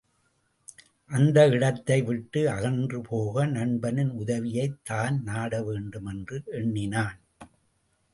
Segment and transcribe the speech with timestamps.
[1.11, 7.19] அந்த இடத்தை விட்டு அகன்று போக நண்பனின் உதவியைத் தான் நாடவேண்டும் என்று எண்ணினான்.